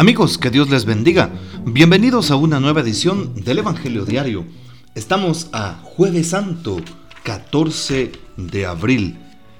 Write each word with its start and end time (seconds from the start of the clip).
Amigos, 0.00 0.38
que 0.38 0.48
Dios 0.48 0.70
les 0.70 0.86
bendiga. 0.86 1.28
Bienvenidos 1.62 2.30
a 2.30 2.36
una 2.36 2.58
nueva 2.58 2.80
edición 2.80 3.34
del 3.34 3.58
Evangelio 3.58 4.06
Diario. 4.06 4.46
Estamos 4.94 5.50
a 5.52 5.78
jueves 5.82 6.30
santo, 6.30 6.78
14 7.22 8.10
de 8.38 8.64
abril. 8.64 9.18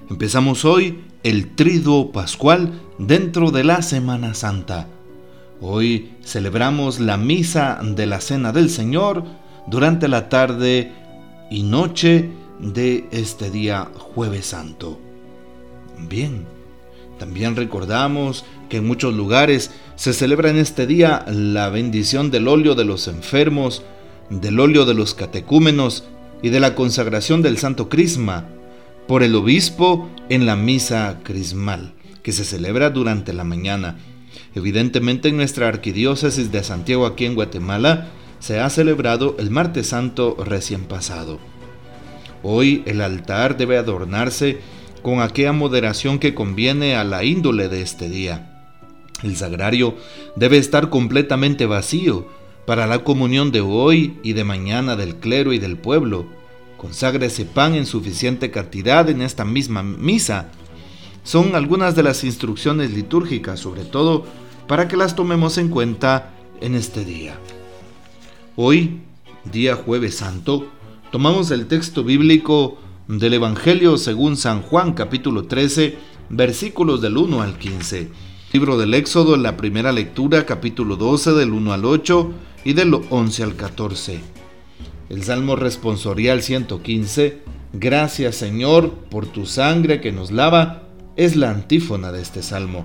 Empezamos 0.08 0.64
hoy 0.64 1.04
el 1.24 1.54
triduo 1.56 2.10
pascual 2.10 2.80
dentro 2.96 3.50
de 3.50 3.64
la 3.64 3.82
Semana 3.82 4.32
Santa. 4.32 4.86
Hoy 5.60 6.12
celebramos 6.24 7.00
la 7.00 7.18
misa 7.18 7.78
de 7.82 8.06
la 8.06 8.22
Cena 8.22 8.50
del 8.50 8.70
Señor 8.70 9.24
durante 9.66 10.08
la 10.08 10.30
tarde 10.30 10.90
y 11.50 11.64
noche 11.64 12.30
de 12.60 13.06
este 13.10 13.50
día 13.50 13.90
jueves 13.94 14.46
santo. 14.46 14.98
Bien, 16.08 16.46
también 17.18 17.56
recordamos 17.56 18.46
que 18.70 18.78
en 18.78 18.86
muchos 18.86 19.14
lugares 19.14 19.70
se 19.96 20.14
celebra 20.14 20.48
en 20.48 20.56
este 20.56 20.86
día 20.86 21.26
la 21.28 21.68
bendición 21.68 22.30
del 22.30 22.48
óleo 22.48 22.74
de 22.74 22.86
los 22.86 23.06
enfermos, 23.08 23.82
del 24.30 24.58
óleo 24.58 24.86
de 24.86 24.94
los 24.94 25.12
catecúmenos 25.12 26.04
y 26.40 26.48
de 26.48 26.60
la 26.60 26.74
consagración 26.74 27.42
del 27.42 27.58
Santo 27.58 27.90
Crisma 27.90 28.46
por 29.06 29.22
el 29.22 29.34
obispo 29.34 30.08
en 30.30 30.46
la 30.46 30.56
misa 30.56 31.18
crismal, 31.22 31.92
que 32.22 32.32
se 32.32 32.44
celebra 32.44 32.90
durante 32.90 33.32
la 33.32 33.44
mañana. 33.44 33.98
Evidentemente 34.54 35.28
en 35.28 35.36
nuestra 35.36 35.68
arquidiócesis 35.68 36.50
de 36.52 36.62
Santiago 36.64 37.04
aquí 37.06 37.26
en 37.26 37.34
Guatemala 37.34 38.08
se 38.38 38.60
ha 38.60 38.70
celebrado 38.70 39.36
el 39.38 39.50
martes 39.50 39.88
santo 39.88 40.36
recién 40.42 40.84
pasado. 40.84 41.38
Hoy 42.42 42.82
el 42.86 43.02
altar 43.02 43.56
debe 43.56 43.76
adornarse 43.76 44.60
con 45.02 45.20
aquella 45.20 45.52
moderación 45.52 46.18
que 46.18 46.34
conviene 46.34 46.94
a 46.94 47.04
la 47.04 47.24
índole 47.24 47.68
de 47.68 47.82
este 47.82 48.08
día. 48.08 48.49
El 49.22 49.36
sagrario 49.36 49.96
debe 50.36 50.58
estar 50.58 50.88
completamente 50.88 51.66
vacío 51.66 52.26
para 52.66 52.86
la 52.86 53.04
comunión 53.04 53.52
de 53.52 53.60
hoy 53.60 54.18
y 54.22 54.32
de 54.32 54.44
mañana 54.44 54.96
del 54.96 55.16
clero 55.16 55.52
y 55.52 55.58
del 55.58 55.76
pueblo. 55.76 56.26
Conságrese 56.76 57.44
pan 57.44 57.74
en 57.74 57.84
suficiente 57.84 58.50
cantidad 58.50 59.08
en 59.10 59.22
esta 59.22 59.44
misma 59.44 59.82
misa. 59.82 60.50
Son 61.24 61.54
algunas 61.54 61.94
de 61.94 62.02
las 62.02 62.24
instrucciones 62.24 62.92
litúrgicas, 62.92 63.60
sobre 63.60 63.84
todo 63.84 64.24
para 64.66 64.88
que 64.88 64.96
las 64.96 65.14
tomemos 65.14 65.58
en 65.58 65.68
cuenta 65.68 66.30
en 66.60 66.74
este 66.74 67.04
día. 67.04 67.36
Hoy, 68.56 69.00
día 69.50 69.74
jueves 69.74 70.16
santo, 70.16 70.68
tomamos 71.10 71.50
el 71.50 71.66
texto 71.66 72.04
bíblico 72.04 72.78
del 73.08 73.34
Evangelio 73.34 73.98
según 73.98 74.36
San 74.36 74.62
Juan 74.62 74.92
capítulo 74.92 75.44
13, 75.44 75.98
versículos 76.30 77.00
del 77.02 77.16
1 77.16 77.42
al 77.42 77.58
15. 77.58 78.29
Libro 78.52 78.76
del 78.76 78.94
Éxodo 78.94 79.36
en 79.36 79.44
la 79.44 79.56
primera 79.56 79.92
lectura 79.92 80.44
capítulo 80.44 80.96
12 80.96 81.34
del 81.34 81.52
1 81.52 81.72
al 81.72 81.84
8 81.84 82.32
y 82.64 82.72
del 82.72 82.92
11 83.08 83.44
al 83.44 83.54
14. 83.54 84.20
El 85.08 85.22
Salmo 85.22 85.54
responsorial 85.54 86.42
115, 86.42 87.42
Gracias 87.72 88.34
Señor 88.34 88.90
por 89.08 89.26
tu 89.26 89.46
sangre 89.46 90.00
que 90.00 90.10
nos 90.10 90.32
lava, 90.32 90.82
es 91.14 91.36
la 91.36 91.50
antífona 91.50 92.10
de 92.10 92.22
este 92.22 92.42
salmo. 92.42 92.84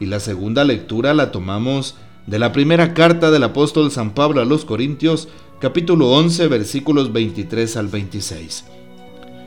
Y 0.00 0.06
la 0.06 0.18
segunda 0.18 0.64
lectura 0.64 1.14
la 1.14 1.30
tomamos 1.30 1.94
de 2.26 2.40
la 2.40 2.50
primera 2.50 2.92
carta 2.92 3.30
del 3.30 3.44
apóstol 3.44 3.92
San 3.92 4.14
Pablo 4.14 4.40
a 4.40 4.44
los 4.44 4.64
Corintios, 4.64 5.28
capítulo 5.60 6.10
11, 6.10 6.48
versículos 6.48 7.12
23 7.12 7.76
al 7.76 7.86
26. 7.86 8.64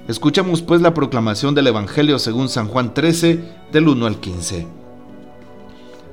Escuchamos 0.07 0.61
pues 0.61 0.79
la 0.79 0.93
proclamación 0.93 1.55
del 1.55 1.67
Evangelio 1.67 2.19
según 2.19 2.47
San 2.47 2.69
Juan 2.69 2.93
13, 2.93 3.43
del 3.73 3.89
1 3.89 4.05
al 4.05 4.21
15. 4.21 4.80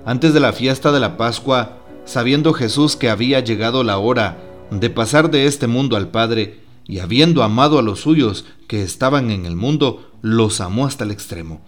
Antes 0.09 0.33
de 0.33 0.41
la 0.41 0.55
fiesta 0.55 0.91
de 0.91 1.01
la 1.01 1.19
Pascua, 1.19 1.81
sabiendo 2.07 2.55
Jesús 2.55 2.97
que 2.97 3.11
había 3.11 3.41
llegado 3.41 3.85
la 3.85 3.99
hora 3.99 4.39
de 4.71 4.89
pasar 4.89 5.31
de 5.31 5.45
este 5.45 5.67
mundo 5.67 5.99
al 5.99 6.09
Padre, 6.09 6.61
y 6.87 7.01
habiendo 7.01 7.43
amado 7.43 7.79
a 7.79 7.83
los 7.83 8.01
suyos 8.01 8.47
que 8.69 8.83
estaban 8.83 9.31
en 9.31 9.45
el 9.45 9.55
mundo, 9.55 10.11
los 10.23 10.63
amó 10.63 10.87
hasta 10.87 11.05
el 11.05 11.11
extremo. 11.11 11.61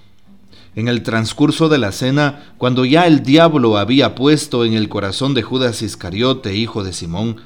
En 0.74 0.88
el 0.88 1.02
transcurso 1.02 1.68
de 1.68 1.76
la 1.76 1.92
cena, 1.92 2.54
cuando 2.56 2.86
ya 2.86 3.06
el 3.06 3.22
diablo 3.22 3.76
había 3.76 4.14
puesto 4.14 4.64
en 4.64 4.72
el 4.72 4.88
corazón 4.88 5.34
de 5.34 5.42
Judas 5.42 5.82
Iscariote, 5.82 6.56
hijo 6.56 6.82
de 6.82 6.94
Simón, 6.94 7.36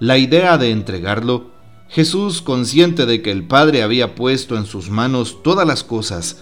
la 0.00 0.18
idea 0.18 0.58
de 0.58 0.72
entregarlo, 0.72 1.52
Jesús, 1.88 2.42
consciente 2.42 3.06
de 3.06 3.22
que 3.22 3.30
el 3.30 3.46
Padre 3.46 3.84
había 3.84 4.16
puesto 4.16 4.56
en 4.56 4.66
sus 4.66 4.90
manos 4.90 5.44
todas 5.44 5.64
las 5.64 5.84
cosas, 5.84 6.38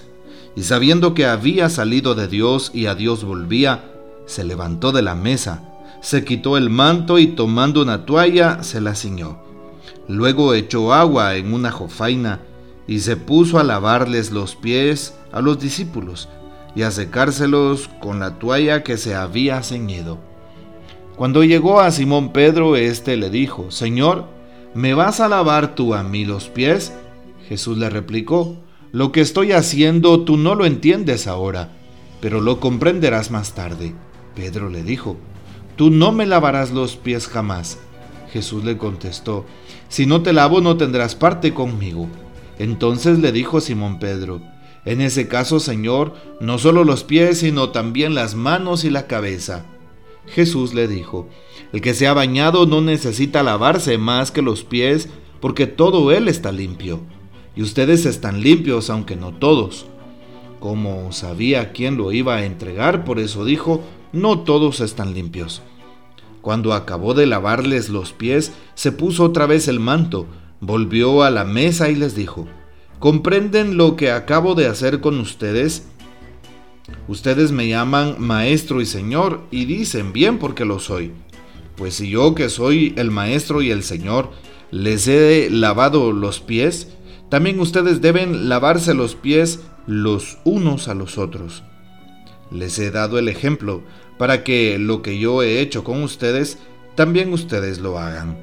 y 0.57 0.63
sabiendo 0.63 1.13
que 1.13 1.27
había 1.27 1.69
salido 1.69 2.15
de 2.15 2.27
Dios 2.27 2.71
y 2.73 2.87
a 2.87 2.95
Dios 2.95 3.23
volvía, 3.23 3.97
se 4.29 4.45
levantó 4.45 4.93
de 4.93 5.03
la 5.03 5.15
mesa, 5.15 5.63
se 6.01 6.25
quitó 6.25 6.57
el 6.57 6.71
manto 6.71 7.19
y 7.19 7.29
tomando 7.29 7.83
una 7.83 8.07
toalla 8.07 8.63
se 8.63 8.81
la 8.81 8.95
ciñó. 8.95 9.39
Luego 10.07 10.55
echó 10.55 10.93
agua 10.93 11.35
en 11.37 11.53
una 11.53 11.73
jofaina 11.73 12.41
y 12.87 13.01
se 13.01 13.17
puso 13.17 13.59
a 13.59 13.65
lavarles 13.65 14.31
los 14.31 14.55
pies 14.55 15.19
a 15.33 15.41
los 15.41 15.59
discípulos 15.59 16.29
y 16.77 16.83
a 16.83 16.91
secárselos 16.91 17.89
con 18.01 18.21
la 18.21 18.39
toalla 18.39 18.83
que 18.83 18.97
se 18.99 19.15
había 19.15 19.63
ceñido. 19.63 20.19
Cuando 21.17 21.43
llegó 21.43 21.81
a 21.81 21.91
Simón 21.91 22.33
Pedro, 22.33 22.77
éste 22.77 23.17
le 23.17 23.31
dijo, 23.31 23.71
Señor, 23.71 24.27
¿me 24.75 24.95
vas 24.95 25.21
a 25.21 25.29
lavar 25.29 25.75
tú 25.75 25.95
a 25.95 26.03
mí 26.05 26.25
los 26.25 26.49
pies? 26.49 26.93
Jesús 27.49 27.79
le 27.79 27.91
replicó, 27.91 28.57
Lo 28.93 29.11
que 29.11 29.23
estoy 29.23 29.53
haciendo 29.53 30.21
tú 30.21 30.37
no 30.37 30.55
lo 30.55 30.65
entiendes 30.67 31.27
ahora, 31.27 31.71
pero 32.21 32.41
lo 32.41 32.61
comprenderás 32.61 33.31
más 33.31 33.55
tarde. 33.55 33.95
Pedro 34.39 34.71
le 34.71 34.85
dijo, 34.85 35.17
Tú 35.75 35.91
no 35.91 36.13
me 36.13 36.25
lavarás 36.25 36.71
los 36.71 36.95
pies 36.95 37.27
jamás. 37.27 37.81
Jesús 38.33 38.63
le 38.63 38.79
contestó, 38.79 39.45
Si 39.89 40.07
no 40.07 40.23
te 40.23 40.33
lavo 40.33 40.61
no 40.61 40.77
tendrás 40.77 41.17
parte 41.17 41.53
conmigo. 41.53 42.07
Entonces 42.61 43.19
le 43.19 43.33
dijo 43.33 43.61
Simón 43.61 43.99
Pedro, 43.99 44.41
En 44.85 45.01
ese 45.01 45.27
caso, 45.27 45.59
Señor, 45.59 46.15
no 46.41 46.59
solo 46.59 46.85
los 46.85 47.03
pies, 47.03 47.39
sino 47.39 47.71
también 47.71 48.15
las 48.15 48.37
manos 48.37 48.85
y 48.85 48.91
la 48.91 49.09
cabeza. 49.09 49.67
Jesús 50.27 50.73
le 50.73 50.87
dijo, 50.87 51.29
El 51.73 51.81
que 51.81 51.93
se 51.93 52.07
ha 52.07 52.15
bañado 52.15 52.65
no 52.65 52.81
necesita 52.81 53.43
lavarse 53.43 53.99
más 53.99 54.31
que 54.31 54.41
los 54.41 54.63
pies, 54.63 55.09
porque 55.41 55.67
todo 55.67 56.13
él 56.13 56.29
está 56.29 56.53
limpio. 56.53 57.01
Y 57.57 57.63
ustedes 57.63 58.07
están 58.07 58.41
limpios, 58.41 58.89
aunque 58.89 59.17
no 59.17 59.33
todos. 59.33 59.87
Como 60.61 61.11
sabía 61.11 61.73
quién 61.73 61.97
lo 61.97 62.13
iba 62.13 62.37
a 62.37 62.45
entregar, 62.45 63.05
por 63.05 63.19
eso 63.19 63.45
dijo, 63.45 63.83
no 64.13 64.41
todos 64.41 64.81
están 64.81 65.15
limpios. 65.15 65.63
Cuando 66.41 66.73
acabó 66.73 67.15
de 67.15 67.27
lavarles 67.27 67.89
los 67.89 68.13
pies, 68.13 68.53
se 68.75 68.93
puso 68.93 69.25
otra 69.25 69.47
vez 69.47 69.69
el 69.69 69.81
manto, 69.81 70.27
volvió 70.61 71.23
a 71.23 71.31
la 71.31 71.45
mesa 71.45 71.91
y 71.91 71.97
les 71.97 72.15
dijo, 72.15 72.47
¿comprenden 72.99 73.77
lo 73.77 73.97
que 73.97 74.11
acabo 74.11 74.55
de 74.55 74.67
hacer 74.67 75.01
con 75.01 75.19
ustedes? 75.21 75.89
Ustedes 77.07 77.53
me 77.53 77.69
llaman 77.69 78.17
maestro 78.19 78.81
y 78.81 78.87
señor 78.87 79.43
y 79.51 79.65
dicen 79.67 80.13
bien 80.13 80.39
porque 80.39 80.65
lo 80.65 80.79
soy. 80.79 81.13
Pues 81.77 81.95
si 81.95 82.11
yo 82.11 82.35
que 82.35 82.49
soy 82.49 82.95
el 82.97 83.11
maestro 83.11 83.63
y 83.63 83.71
el 83.71 83.83
señor 83.83 84.31
les 84.71 85.07
he 85.07 85.49
lavado 85.51 86.13
los 86.13 86.41
pies, 86.41 86.89
también 87.29 87.61
ustedes 87.61 88.01
deben 88.01 88.49
lavarse 88.49 88.95
los 88.95 89.15
pies 89.15 89.61
los 89.87 90.39
unos 90.45 90.89
a 90.89 90.95
los 90.95 91.19
otros. 91.19 91.63
Les 92.51 92.79
he 92.79 92.91
dado 92.91 93.19
el 93.19 93.29
ejemplo 93.29 93.83
para 94.19 94.45
que 94.45 94.79
lo 94.79 95.03
que 95.03 95.19
yo 95.19 95.43
he 95.43 95.61
hecho 95.61 95.85
con 95.85 96.03
ustedes, 96.03 96.59
también 96.95 97.33
ustedes 97.33 97.79
lo 97.79 97.99
hagan. 97.99 98.39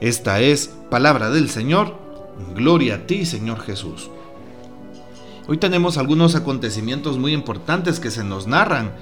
Esta 0.00 0.40
es 0.40 0.74
palabra 0.90 1.30
del 1.30 1.48
Señor. 1.48 1.96
Gloria 2.56 2.96
a 2.96 3.06
ti, 3.06 3.24
Señor 3.24 3.60
Jesús. 3.60 4.10
Hoy 5.46 5.58
tenemos 5.58 5.98
algunos 5.98 6.34
acontecimientos 6.34 7.18
muy 7.18 7.32
importantes 7.32 8.00
que 8.00 8.10
se 8.10 8.24
nos 8.24 8.46
narran 8.46 8.92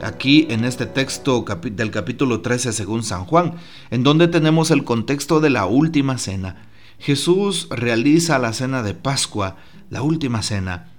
aquí 0.00 0.46
en 0.50 0.64
este 0.64 0.86
texto 0.86 1.44
del 1.62 1.90
capítulo 1.90 2.40
13 2.40 2.72
según 2.72 3.02
San 3.02 3.24
Juan, 3.24 3.54
en 3.90 4.02
donde 4.02 4.28
tenemos 4.28 4.70
el 4.70 4.84
contexto 4.84 5.40
de 5.40 5.50
la 5.50 5.66
última 5.66 6.18
cena. 6.18 6.68
Jesús 6.98 7.68
realiza 7.70 8.38
la 8.38 8.52
cena 8.52 8.82
de 8.82 8.94
Pascua, 8.94 9.56
la 9.90 10.02
última 10.02 10.42
cena. 10.42 10.92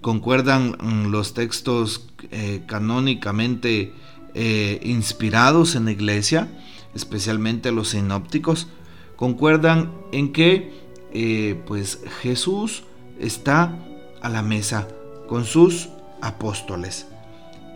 Concuerdan 0.00 0.76
mm, 0.80 1.10
los 1.10 1.34
textos 1.34 2.08
eh, 2.30 2.62
canónicamente 2.66 3.92
eh, 4.34 4.80
inspirados 4.82 5.74
en 5.74 5.84
la 5.84 5.92
iglesia, 5.92 6.48
especialmente 6.94 7.72
los 7.72 7.90
sinópticos, 7.90 8.68
concuerdan 9.16 9.92
en 10.12 10.32
que 10.32 10.72
eh, 11.12 11.60
pues 11.66 12.00
Jesús 12.22 12.84
está 13.18 13.78
a 14.22 14.28
la 14.28 14.42
mesa 14.42 14.88
con 15.28 15.44
sus 15.44 15.90
apóstoles 16.22 17.06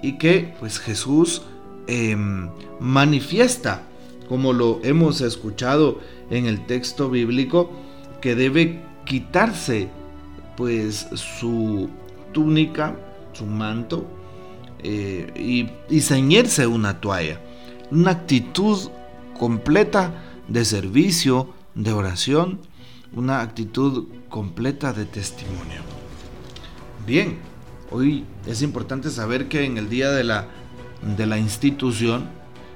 y 0.02 0.18
que 0.18 0.54
pues 0.58 0.78
Jesús 0.78 1.42
em, 1.86 2.48
manifiesta 2.80 3.82
como 4.28 4.52
lo 4.52 4.80
hemos 4.82 5.20
escuchado 5.20 6.00
en 6.30 6.46
el 6.46 6.66
texto 6.66 7.10
bíblico 7.10 7.70
que 8.20 8.34
debe 8.34 8.82
quitarse 9.04 9.88
pues 10.56 11.06
su 11.14 11.90
túnica, 12.36 12.94
su 13.32 13.46
manto, 13.46 14.06
eh, 14.82 15.32
y, 15.34 15.70
y 15.88 16.02
ceñirse 16.02 16.66
una 16.66 17.00
toalla. 17.00 17.40
Una 17.90 18.10
actitud 18.10 18.90
completa 19.38 20.12
de 20.48 20.66
servicio, 20.66 21.54
de 21.74 21.92
oración, 21.92 22.60
una 23.14 23.40
actitud 23.40 24.04
completa 24.28 24.92
de 24.92 25.06
testimonio. 25.06 25.80
Bien, 27.06 27.38
hoy 27.90 28.26
es 28.46 28.60
importante 28.60 29.08
saber 29.08 29.48
que 29.48 29.64
en 29.64 29.78
el 29.78 29.88
día 29.88 30.10
de 30.10 30.24
la, 30.24 30.46
de 31.16 31.24
la 31.24 31.38
institución, 31.38 32.28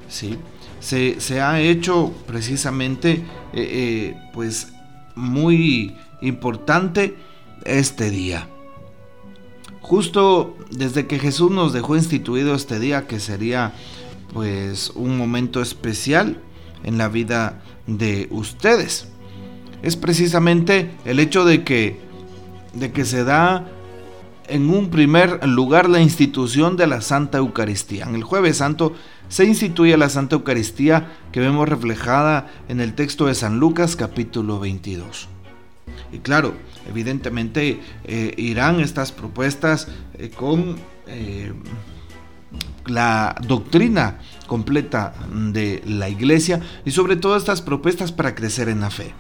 ¿sí? 0.09 0.39
se, 0.81 1.41
ha 1.43 1.61
hecho 1.61 2.15
precisamente 2.27 3.13
eh, 3.13 3.25
eh, 3.53 4.17
pues 4.33 4.73
muy 5.15 5.95
importante 6.23 7.15
este 7.67 8.09
día. 8.09 8.49
Justo 9.91 10.57
desde 10.71 11.09
que 11.09 11.19
Jesús 11.19 11.51
nos 11.51 11.73
dejó 11.73 11.97
instituido 11.97 12.55
este 12.55 12.79
día, 12.79 13.09
que 13.09 13.19
sería 13.19 13.73
pues 14.33 14.93
un 14.95 15.19
momento 15.19 15.61
especial 15.61 16.37
en 16.85 16.97
la 16.97 17.09
vida 17.09 17.65
de 17.89 18.29
ustedes. 18.31 19.09
Es 19.83 19.97
precisamente 19.97 20.93
el 21.05 21.19
hecho 21.19 21.45
de 21.45 21.65
que, 21.65 21.99
de 22.73 22.93
que 22.93 23.05
se 23.05 23.25
da 23.25 23.67
en 24.47 24.71
un 24.71 24.91
primer 24.91 25.45
lugar 25.49 25.91
la 25.91 26.01
institución 26.01 26.77
de 26.77 26.87
la 26.87 27.01
Santa 27.01 27.39
Eucaristía. 27.39 28.05
En 28.05 28.15
el 28.15 28.23
jueves 28.23 28.59
santo 28.59 28.93
se 29.29 29.45
instituye 29.45 29.97
la 29.97 30.09
Santa 30.09 30.37
Eucaristía 30.37 31.19
que 31.33 31.41
vemos 31.41 31.69
reflejada 31.69 32.47
en 32.69 32.79
el 32.79 32.95
texto 32.95 33.27
de 33.27 33.35
San 33.35 33.59
Lucas 33.59 33.97
capítulo 33.97 34.61
22. 34.61 35.40
Y 36.13 36.19
claro, 36.19 36.55
evidentemente 36.89 37.81
eh, 38.05 38.35
irán 38.37 38.81
estas 38.81 39.13
propuestas 39.13 39.89
eh, 40.19 40.31
con 40.31 40.77
eh, 41.07 41.53
la 42.87 43.37
doctrina 43.47 44.19
completa 44.47 45.15
de 45.31 45.83
la 45.87 46.09
iglesia 46.09 46.61
y 46.85 46.91
sobre 46.91 47.17
todo 47.17 47.37
estas 47.37 47.63
propuestas 47.63 48.13
para 48.13 48.35
crecer 48.35 48.69
en 48.69 48.81
la 48.81 48.91
fe. 48.91 49.15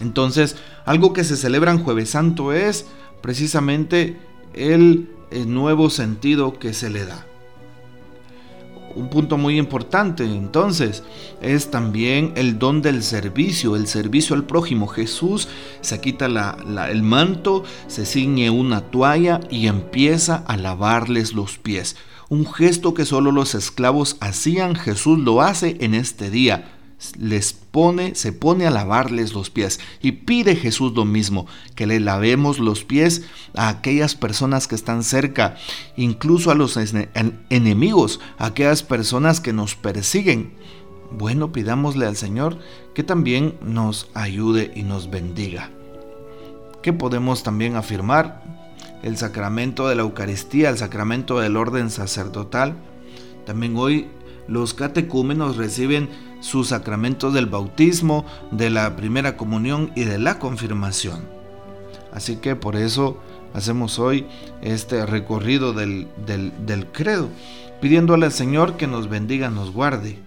Entonces, 0.00 0.56
algo 0.86 1.12
que 1.12 1.24
se 1.24 1.36
celebra 1.36 1.72
en 1.72 1.84
jueves 1.84 2.10
santo 2.10 2.52
es 2.52 2.86
precisamente 3.20 4.18
el, 4.54 5.10
nuevo 5.46 5.90
sentido 5.90 6.58
que 6.58 6.74
se 6.74 6.90
le 6.90 7.04
da. 7.04 7.26
Un 8.94 9.08
punto 9.08 9.38
muy 9.38 9.58
importante 9.58 10.24
entonces 10.24 11.04
es 11.40 11.70
también 11.70 12.32
el 12.36 12.58
don 12.58 12.82
del 12.82 13.02
servicio, 13.02 13.76
el 13.76 13.86
servicio 13.86 14.34
al 14.34 14.44
prójimo. 14.44 14.88
Jesús 14.88 15.48
se 15.80 16.00
quita 16.00 16.26
el 16.26 17.02
manto, 17.02 17.62
se 17.86 18.04
ciñe 18.04 18.50
una 18.50 18.80
toalla 18.80 19.40
y 19.48 19.68
empieza 19.68 20.36
a 20.46 20.56
lavarles 20.56 21.34
los 21.34 21.58
pies. 21.58 21.96
Un 22.28 22.46
gesto 22.46 22.94
que 22.94 23.04
solo 23.04 23.32
los 23.32 23.54
esclavos 23.54 24.16
hacían, 24.20 24.74
Jesús 24.74 25.18
lo 25.18 25.40
hace 25.40 25.76
en 25.80 25.94
este 25.94 26.30
día 26.30 26.79
les 27.18 27.52
pone, 27.52 28.14
se 28.14 28.32
pone 28.32 28.66
a 28.66 28.70
lavarles 28.70 29.32
los 29.32 29.50
pies 29.50 29.80
y 30.02 30.12
pide 30.12 30.56
Jesús 30.56 30.92
lo 30.94 31.04
mismo, 31.04 31.46
que 31.74 31.86
le 31.86 32.00
lavemos 32.00 32.58
los 32.58 32.84
pies 32.84 33.22
a 33.54 33.68
aquellas 33.68 34.14
personas 34.14 34.68
que 34.68 34.74
están 34.74 35.02
cerca, 35.02 35.56
incluso 35.96 36.50
a 36.50 36.54
los 36.54 36.78
enemigos, 37.48 38.20
a 38.38 38.46
aquellas 38.46 38.82
personas 38.82 39.40
que 39.40 39.52
nos 39.52 39.74
persiguen. 39.74 40.52
Bueno, 41.12 41.52
pidámosle 41.52 42.06
al 42.06 42.16
Señor 42.16 42.58
que 42.94 43.02
también 43.02 43.56
nos 43.62 44.08
ayude 44.14 44.70
y 44.74 44.82
nos 44.82 45.10
bendiga. 45.10 45.70
¿Qué 46.82 46.92
podemos 46.92 47.42
también 47.42 47.76
afirmar? 47.76 48.42
El 49.02 49.16
sacramento 49.16 49.88
de 49.88 49.94
la 49.94 50.02
Eucaristía, 50.02 50.68
el 50.68 50.78
sacramento 50.78 51.40
del 51.40 51.56
orden 51.56 51.90
sacerdotal. 51.90 52.76
También 53.44 53.76
hoy 53.76 54.08
los 54.46 54.74
catecúmenos 54.74 55.56
reciben 55.56 56.08
sus 56.40 56.68
sacramentos 56.68 57.34
del 57.34 57.46
bautismo, 57.46 58.24
de 58.50 58.70
la 58.70 58.96
primera 58.96 59.36
comunión 59.36 59.92
y 59.94 60.04
de 60.04 60.18
la 60.18 60.38
confirmación. 60.38 61.28
Así 62.12 62.36
que 62.36 62.56
por 62.56 62.76
eso 62.76 63.18
hacemos 63.54 63.98
hoy 63.98 64.26
este 64.62 65.06
recorrido 65.06 65.72
del, 65.72 66.08
del, 66.26 66.86
credo, 66.92 67.28
pidiéndole 67.80 68.26
al 68.26 68.32
Señor 68.32 68.76
que 68.76 68.86
nos 68.86 69.08
bendiga, 69.08 69.50
nos 69.50 69.72
guarde 69.72 70.18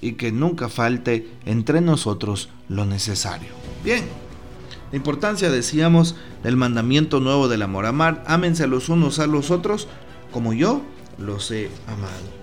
y 0.00 0.12
que 0.12 0.32
nunca 0.32 0.68
falte 0.68 1.28
entre 1.44 1.80
nosotros 1.80 2.48
lo 2.68 2.84
necesario. 2.84 3.48
Bien, 3.84 4.04
la 4.90 4.96
importancia, 4.96 5.50
decíamos, 5.50 6.16
del 6.42 6.56
mandamiento 6.56 7.20
nuevo 7.20 7.48
del 7.48 7.62
amor. 7.62 7.86
Amar, 7.86 8.24
ámense 8.26 8.66
los 8.66 8.88
unos 8.88 9.18
a 9.18 9.26
los 9.26 9.50
otros 9.50 9.88
como 10.32 10.52
yo 10.52 10.82
los 11.18 11.50
he 11.50 11.70
amado. 11.86 12.38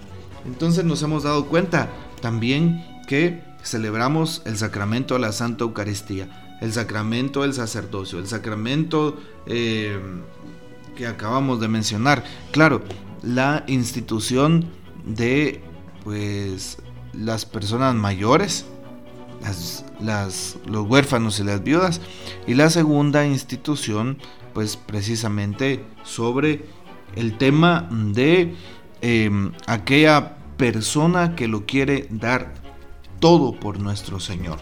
Entonces 0.46 0.86
nos 0.86 1.02
hemos 1.02 1.24
dado 1.24 1.46
cuenta 1.46 1.90
también 2.22 2.84
que 3.06 3.44
celebramos 3.64 4.42
el 4.46 4.58
sacramento 4.58 5.16
de 5.16 5.22
la 5.22 5.32
Santa 5.32 5.64
Eucaristía, 5.64 6.58
el 6.62 6.72
sacramento 6.72 7.42
del 7.42 7.54
sacerdocio, 7.54 8.20
el 8.20 8.28
sacramento 8.28 9.18
eh, 9.46 10.00
que 10.96 11.08
acabamos 11.08 11.60
de 11.60 11.68
mencionar. 11.68 12.24
Claro, 12.52 12.84
la 13.24 13.64
institución 13.68 14.66
de 15.06 15.62
pues 16.04 16.78
las 17.14 17.46
personas 17.46 17.96
mayores, 17.96 18.66
las, 20.00 20.58
los 20.66 20.88
huérfanos 20.88 21.40
y 21.40 21.44
las 21.44 21.64
viudas, 21.64 22.02
y 22.48 22.54
la 22.54 22.70
segunda 22.70 23.26
institución, 23.26 24.18
pues 24.54 24.78
precisamente 24.78 25.84
sobre 26.04 26.66
el 27.16 27.38
tema 27.38 27.90
de 27.92 28.56
eh, 29.02 29.52
aquella 29.68 30.38
persona 30.58 31.36
que 31.36 31.48
lo 31.48 31.66
quiere 31.66 32.08
dar 32.10 32.65
todo 33.26 33.60
por 33.60 33.80
nuestro 33.80 34.20
Señor. 34.20 34.60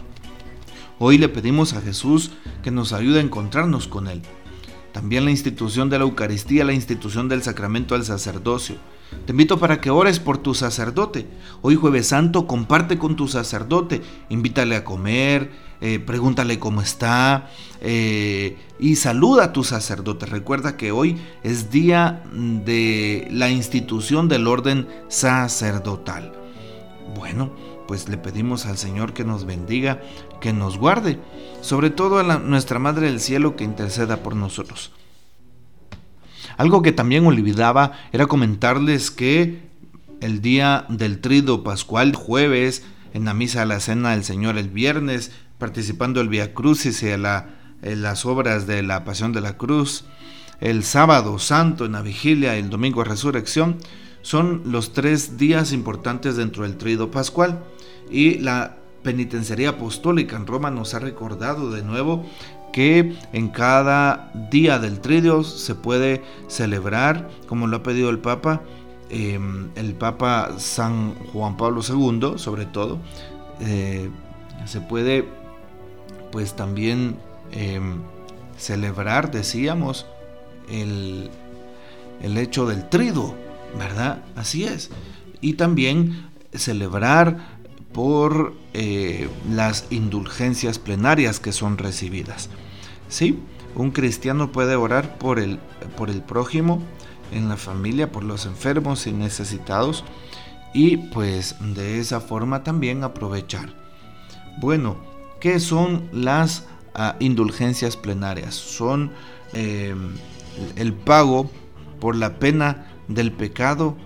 Hoy 0.98 1.18
le 1.18 1.28
pedimos 1.28 1.74
a 1.74 1.82
Jesús 1.82 2.30
que 2.62 2.70
nos 2.70 2.94
ayude 2.94 3.18
a 3.18 3.22
encontrarnos 3.22 3.88
con 3.88 4.06
Él. 4.06 4.22
También 4.90 5.26
la 5.26 5.30
institución 5.30 5.90
de 5.90 5.98
la 5.98 6.04
Eucaristía, 6.04 6.64
la 6.64 6.72
institución 6.72 7.28
del 7.28 7.42
sacramento 7.42 7.94
del 7.94 8.06
sacerdocio. 8.06 8.76
Te 9.26 9.32
invito 9.32 9.58
para 9.58 9.82
que 9.82 9.90
ores 9.90 10.18
por 10.18 10.38
tu 10.38 10.54
sacerdote. 10.54 11.26
Hoy 11.60 11.74
jueves 11.74 12.08
santo 12.08 12.46
comparte 12.46 12.96
con 12.96 13.16
tu 13.16 13.28
sacerdote, 13.28 14.00
invítale 14.30 14.76
a 14.76 14.84
comer, 14.84 15.50
eh, 15.82 15.98
pregúntale 15.98 16.58
cómo 16.58 16.80
está 16.80 17.50
eh, 17.82 18.56
y 18.78 18.96
saluda 18.96 19.44
a 19.44 19.52
tu 19.52 19.62
sacerdote. 19.62 20.24
Recuerda 20.24 20.78
que 20.78 20.90
hoy 20.90 21.18
es 21.42 21.70
día 21.70 22.22
de 22.32 23.28
la 23.30 23.50
institución 23.50 24.26
del 24.26 24.46
orden 24.46 24.88
sacerdotal. 25.08 26.32
Bueno, 27.14 27.52
pues 27.86 28.08
le 28.08 28.16
pedimos 28.16 28.66
al 28.66 28.78
Señor 28.78 29.12
que 29.12 29.24
nos 29.24 29.44
bendiga, 29.44 30.00
que 30.40 30.52
nos 30.52 30.78
guarde, 30.78 31.18
sobre 31.60 31.90
todo 31.90 32.18
a 32.18 32.38
nuestra 32.38 32.78
Madre 32.78 33.06
del 33.06 33.20
Cielo 33.20 33.56
que 33.56 33.64
interceda 33.64 34.18
por 34.18 34.36
nosotros. 34.36 34.92
Algo 36.56 36.82
que 36.82 36.92
también 36.92 37.26
olvidaba 37.26 37.92
era 38.12 38.26
comentarles 38.26 39.10
que 39.10 39.62
el 40.20 40.40
día 40.40 40.86
del 40.88 41.20
trido 41.20 41.64
pascual, 41.64 42.14
jueves, 42.14 42.84
en 43.12 43.24
la 43.24 43.34
misa 43.34 43.60
de 43.60 43.66
la 43.66 43.80
cena 43.80 44.10
del 44.10 44.24
Señor 44.24 44.58
el 44.58 44.68
viernes, 44.68 45.32
participando 45.58 46.20
el 46.20 46.28
Via 46.28 46.54
Crucis 46.54 47.02
y 47.02 47.08
en, 47.10 47.22
las 47.22 48.26
obras 48.26 48.66
de 48.66 48.82
la 48.82 49.04
Pasión 49.04 49.32
de 49.32 49.40
la 49.40 49.56
Cruz, 49.56 50.04
el 50.60 50.84
sábado 50.84 51.38
santo 51.38 51.84
en 51.84 51.92
la 51.92 52.02
vigilia, 52.02 52.56
el 52.56 52.70
domingo 52.70 53.02
de 53.02 53.10
resurrección, 53.10 53.78
son 54.24 54.62
los 54.64 54.94
tres 54.94 55.36
días 55.36 55.72
importantes 55.72 56.36
dentro 56.36 56.62
del 56.62 56.78
trido 56.78 57.10
pascual. 57.10 57.62
Y 58.10 58.38
la 58.38 58.78
penitenciaría 59.02 59.68
apostólica 59.68 60.34
en 60.34 60.46
Roma 60.46 60.70
nos 60.70 60.94
ha 60.94 60.98
recordado 60.98 61.70
de 61.70 61.82
nuevo 61.82 62.24
que 62.72 63.14
en 63.34 63.50
cada 63.50 64.32
día 64.50 64.78
del 64.78 65.00
tridio 65.00 65.44
se 65.44 65.74
puede 65.74 66.22
celebrar, 66.48 67.28
como 67.46 67.66
lo 67.66 67.76
ha 67.76 67.82
pedido 67.82 68.08
el 68.08 68.18
Papa, 68.18 68.62
em, 69.10 69.68
el 69.74 69.92
Papa 69.92 70.54
San 70.56 71.14
Juan 71.32 71.58
Pablo 71.58 71.82
II, 71.86 72.38
sobre 72.38 72.64
todo, 72.64 72.98
eh, 73.60 74.08
se 74.64 74.80
puede 74.80 75.28
pues 76.32 76.56
también 76.56 77.18
em, 77.52 78.00
celebrar, 78.56 79.30
decíamos, 79.30 80.06
el, 80.70 81.30
el 82.22 82.38
hecho 82.38 82.66
del 82.66 82.88
trido, 82.88 83.34
¿verdad? 83.78 84.22
Así 84.36 84.64
es. 84.64 84.90
Y 85.40 85.54
también 85.54 86.28
celebrar 86.52 87.58
por 87.92 88.54
eh, 88.72 89.28
las 89.50 89.86
indulgencias 89.90 90.78
plenarias 90.78 91.40
que 91.40 91.52
son 91.52 91.78
recibidas. 91.78 92.48
¿Sí? 93.08 93.38
Un 93.74 93.90
cristiano 93.90 94.52
puede 94.52 94.76
orar 94.76 95.18
por 95.18 95.38
el, 95.38 95.58
por 95.96 96.10
el 96.10 96.22
prójimo, 96.22 96.82
en 97.32 97.48
la 97.48 97.56
familia, 97.56 98.12
por 98.12 98.24
los 98.24 98.46
enfermos 98.46 99.06
y 99.06 99.12
necesitados 99.12 100.04
y 100.74 100.96
pues 100.96 101.56
de 101.74 102.00
esa 102.00 102.20
forma 102.20 102.64
también 102.64 103.04
aprovechar. 103.04 103.72
Bueno, 104.60 104.96
¿qué 105.40 105.60
son 105.60 106.08
las 106.12 106.66
ah, 106.94 107.16
indulgencias 107.20 107.96
plenarias? 107.96 108.54
Son 108.54 109.12
em, 109.52 110.16
el 110.76 110.92
pago 110.92 111.50
por 112.00 112.16
la 112.16 112.38
pena 112.38 112.93
del 113.08 113.32
pecado 113.32 113.96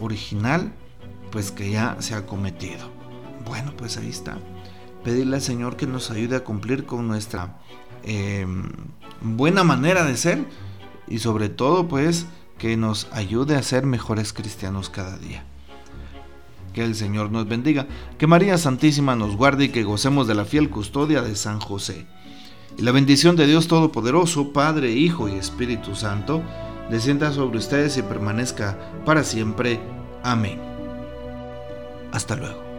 original, 0.00 0.72
pues 1.30 1.50
que 1.50 1.70
ya 1.70 1.96
se 2.00 2.14
ha 2.14 2.26
cometido. 2.26 2.90
Bueno, 3.46 3.72
pues 3.76 3.96
ahí 3.96 4.08
está. 4.08 4.38
Pedirle 5.04 5.36
al 5.36 5.42
Señor 5.42 5.76
que 5.76 5.86
nos 5.86 6.10
ayude 6.10 6.36
a 6.36 6.44
cumplir 6.44 6.84
con 6.84 7.08
nuestra 7.08 7.58
em, 8.02 8.70
buena 9.20 9.64
manera 9.64 10.04
de 10.04 10.16
ser 10.16 10.44
y 11.08 11.18
sobre 11.18 11.48
todo 11.48 11.88
pues 11.88 12.26
que 12.58 12.76
nos 12.76 13.08
ayude 13.12 13.56
a 13.56 13.62
ser 13.62 13.86
mejores 13.86 14.32
cristianos 14.32 14.90
cada 14.90 15.16
día. 15.18 15.44
Que 16.74 16.84
el 16.84 16.94
Señor 16.94 17.32
nos 17.32 17.48
bendiga, 17.48 17.86
que 18.18 18.26
María 18.26 18.58
Santísima 18.58 19.16
nos 19.16 19.36
guarde 19.36 19.64
y 19.64 19.68
que 19.70 19.82
gocemos 19.82 20.28
de 20.28 20.34
la 20.34 20.44
fiel 20.44 20.70
custodia 20.70 21.22
de 21.22 21.34
San 21.34 21.58
José. 21.58 22.06
Y 22.78 22.82
la 22.82 22.92
bendición 22.92 23.34
de 23.34 23.46
Dios 23.46 23.66
Todopoderoso, 23.66 24.52
Padre, 24.52 24.92
Hijo 24.92 25.28
y 25.28 25.32
Espíritu 25.32 25.96
Santo, 25.96 26.42
descienda 26.90 27.32
sobre 27.32 27.58
ustedes 27.58 27.96
y 27.96 28.02
permanezca 28.02 28.76
para 29.04 29.24
siempre. 29.24 29.80
Amén. 30.22 30.60
Hasta 32.12 32.36
luego. 32.36 32.69